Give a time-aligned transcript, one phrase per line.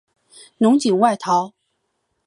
[0.57, 1.53] 侬锦外逃。